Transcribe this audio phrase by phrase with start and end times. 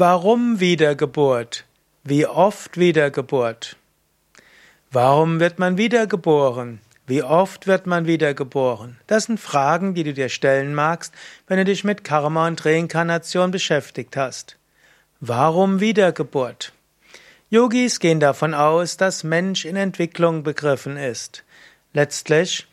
[0.00, 1.66] Warum Wiedergeburt?
[2.04, 3.76] Wie oft Wiedergeburt?
[4.90, 6.80] Warum wird man wiedergeboren?
[7.06, 8.96] Wie oft wird man wiedergeboren?
[9.06, 11.12] Das sind Fragen, die du dir stellen magst,
[11.48, 14.56] wenn du dich mit Karma und Reinkarnation beschäftigt hast.
[15.20, 16.72] Warum Wiedergeburt?
[17.50, 21.44] Yogis gehen davon aus, dass Mensch in Entwicklung begriffen ist.
[21.92, 22.66] Letztlich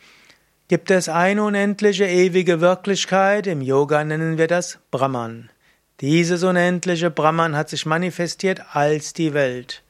[0.68, 5.50] gibt es eine unendliche ewige Wirklichkeit, im Yoga nennen wir das Brahman.
[6.00, 9.82] Dieses unendliche Brahman hat sich manifestiert als die Welt.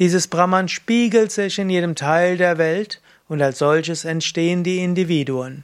[0.00, 5.62] Dieses Brahman spiegelt sich in jedem Teil der Welt und als solches entstehen die Individuen.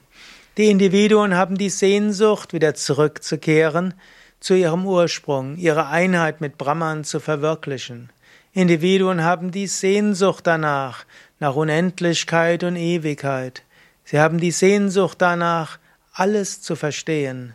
[0.56, 3.94] Die Individuen haben die Sehnsucht, wieder zurückzukehren
[4.38, 8.10] zu ihrem Ursprung, ihre Einheit mit Brahman zu verwirklichen.
[8.52, 11.06] Individuen haben die Sehnsucht danach,
[11.40, 13.62] nach Unendlichkeit und Ewigkeit.
[14.04, 15.78] Sie haben die Sehnsucht danach,
[16.12, 17.54] alles zu verstehen.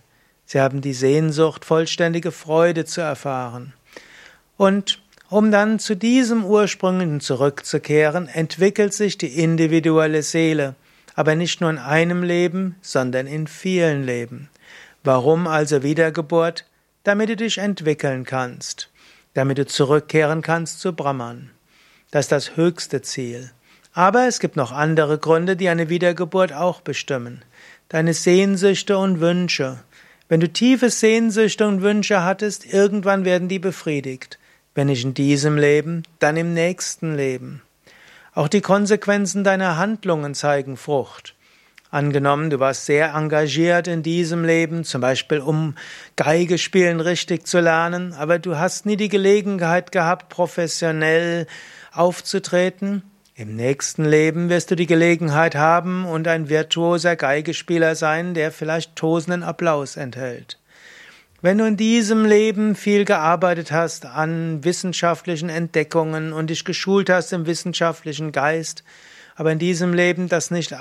[0.53, 3.73] Sie haben die Sehnsucht, vollständige Freude zu erfahren.
[4.55, 10.75] Und um dann zu diesem Ursprung zurückzukehren, entwickelt sich die individuelle Seele,
[11.15, 14.51] aber nicht nur in einem Leben, sondern in vielen Leben.
[15.03, 16.65] Warum also Wiedergeburt?
[17.03, 18.91] Damit du dich entwickeln kannst,
[19.33, 21.49] damit du zurückkehren kannst zu Brahman.
[22.11, 23.49] Das ist das höchste Ziel.
[23.91, 27.43] Aber es gibt noch andere Gründe, die eine Wiedergeburt auch bestimmen.
[27.89, 29.79] Deine Sehnsüchte und Wünsche,
[30.33, 34.39] wenn du tiefe Sehnsüchte und Wünsche hattest, irgendwann werden die befriedigt.
[34.73, 37.61] Wenn nicht in diesem Leben, dann im nächsten Leben.
[38.33, 41.35] Auch die Konsequenzen deiner Handlungen zeigen Frucht.
[41.91, 45.75] Angenommen, du warst sehr engagiert in diesem Leben, zum Beispiel um
[46.15, 51.45] Geige spielen richtig zu lernen, aber du hast nie die Gelegenheit gehabt, professionell
[51.91, 53.03] aufzutreten,
[53.35, 58.95] im nächsten Leben wirst du die Gelegenheit haben und ein virtuoser Geigespieler sein, der vielleicht
[58.95, 60.59] tosenden Applaus enthält.
[61.41, 67.33] Wenn du in diesem Leben viel gearbeitet hast an wissenschaftlichen Entdeckungen und dich geschult hast
[67.33, 68.83] im wissenschaftlichen Geist,
[69.35, 70.75] aber in diesem Leben das nicht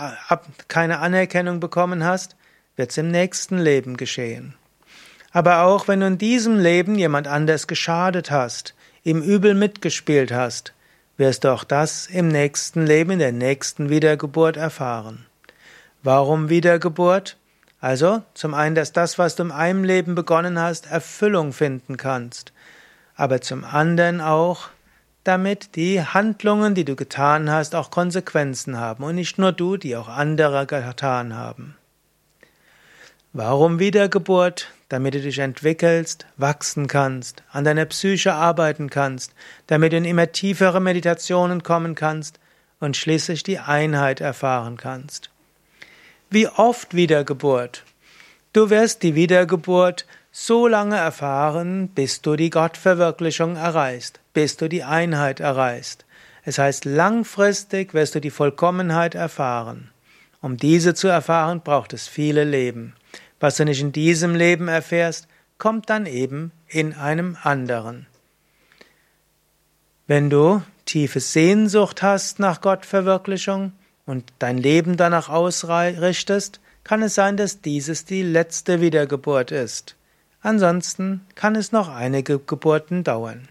[0.68, 2.36] keine Anerkennung bekommen hast,
[2.76, 4.54] wird es im nächsten Leben geschehen.
[5.32, 8.74] Aber auch wenn du in diesem Leben jemand anders geschadet hast,
[9.04, 10.74] ihm übel mitgespielt hast,
[11.22, 15.24] wirst du auch das im nächsten Leben, in der nächsten Wiedergeburt erfahren.
[16.02, 17.36] Warum Wiedergeburt?
[17.80, 22.52] Also, zum einen, dass das, was du in einem Leben begonnen hast, Erfüllung finden kannst,
[23.14, 24.70] aber zum anderen auch,
[25.22, 29.96] damit die Handlungen, die du getan hast, auch Konsequenzen haben und nicht nur du, die
[29.96, 31.76] auch andere getan haben.
[33.32, 34.72] Warum Wiedergeburt?
[34.92, 39.32] Damit du dich entwickelst, wachsen kannst, an deiner Psyche arbeiten kannst,
[39.66, 42.38] damit du in immer tiefere Meditationen kommen kannst
[42.78, 45.30] und schließlich die Einheit erfahren kannst.
[46.28, 47.84] Wie oft Wiedergeburt?
[48.52, 54.84] Du wirst die Wiedergeburt so lange erfahren, bis du die Gottverwirklichung erreichst, bis du die
[54.84, 56.04] Einheit erreichst.
[56.44, 59.88] Es heißt, langfristig wirst du die Vollkommenheit erfahren.
[60.42, 62.92] Um diese zu erfahren, braucht es viele Leben.
[63.42, 65.26] Was du nicht in diesem Leben erfährst,
[65.58, 68.06] kommt dann eben in einem anderen.
[70.06, 73.72] Wenn du tiefe Sehnsucht hast nach Gottverwirklichung
[74.06, 79.96] und dein Leben danach ausrichtest, kann es sein, dass dieses die letzte Wiedergeburt ist.
[80.40, 83.48] Ansonsten kann es noch einige Geburten dauern.